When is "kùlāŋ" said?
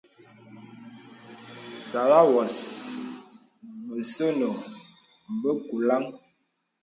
5.67-6.03